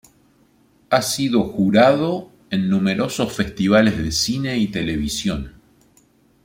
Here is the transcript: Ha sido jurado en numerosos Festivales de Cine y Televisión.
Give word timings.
Ha 0.89 1.03
sido 1.03 1.43
jurado 1.43 2.31
en 2.49 2.69
numerosos 2.69 3.31
Festivales 3.35 3.99
de 3.99 4.11
Cine 4.11 4.57
y 4.57 4.69
Televisión. 4.69 5.53